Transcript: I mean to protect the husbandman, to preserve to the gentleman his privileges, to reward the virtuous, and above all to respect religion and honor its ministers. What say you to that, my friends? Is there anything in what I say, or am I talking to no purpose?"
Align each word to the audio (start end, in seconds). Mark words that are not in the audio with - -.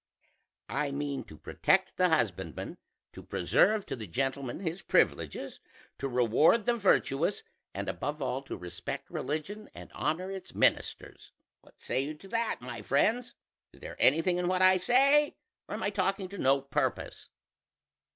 I 0.71 0.89
mean 0.89 1.23
to 1.25 1.37
protect 1.37 1.95
the 1.97 2.09
husbandman, 2.09 2.79
to 3.13 3.21
preserve 3.21 3.85
to 3.85 3.95
the 3.95 4.07
gentleman 4.07 4.61
his 4.61 4.81
privileges, 4.81 5.59
to 5.99 6.07
reward 6.07 6.65
the 6.65 6.75
virtuous, 6.75 7.43
and 7.75 7.87
above 7.87 8.19
all 8.19 8.41
to 8.45 8.57
respect 8.57 9.11
religion 9.11 9.69
and 9.75 9.91
honor 9.93 10.31
its 10.31 10.55
ministers. 10.55 11.31
What 11.61 11.79
say 11.79 12.01
you 12.01 12.15
to 12.15 12.27
that, 12.29 12.61
my 12.61 12.81
friends? 12.81 13.35
Is 13.73 13.79
there 13.81 13.95
anything 13.99 14.39
in 14.39 14.47
what 14.47 14.63
I 14.63 14.77
say, 14.77 15.35
or 15.67 15.75
am 15.75 15.83
I 15.83 15.91
talking 15.91 16.27
to 16.29 16.37
no 16.39 16.61
purpose?" 16.61 17.29